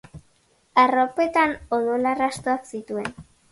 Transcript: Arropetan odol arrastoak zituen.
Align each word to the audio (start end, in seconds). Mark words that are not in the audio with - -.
Arropetan 0.83 1.53
odol 1.79 2.11
arrastoak 2.15 2.69
zituen. 2.75 3.15